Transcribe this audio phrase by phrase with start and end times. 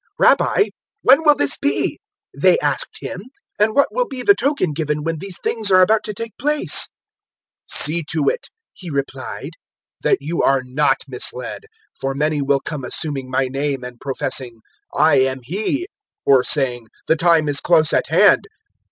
[0.19, 0.63] 021:007 "Rabbi,
[1.03, 1.99] when will this be?"
[2.35, 3.21] they asked Him,
[3.59, 6.87] "and what will be the token given when these things are about to take place?"
[7.69, 9.51] 021:008 "See to it," He replied,
[10.01, 11.65] "that you are not misled;
[11.99, 14.61] for many will come assuming my name and professing,
[14.95, 15.87] `I am He,'
[16.25, 18.45] or saying, `The time is close at hand.'